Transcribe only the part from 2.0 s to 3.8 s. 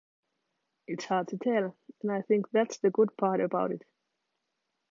and I think that's the good part about